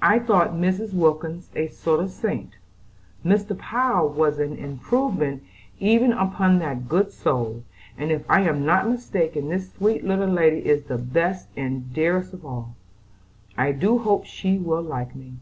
[0.00, 0.94] I thought Mrs.
[0.94, 2.52] Wilkins a sort of saint,
[3.24, 3.58] Mr.
[3.58, 5.42] Power was an improvement
[5.80, 7.64] even upon that good soul,
[7.98, 12.32] and if I am not mistaken this sweet little lady is the best and dearest
[12.32, 12.76] of all.
[13.58, 15.32] I do hope she will like me."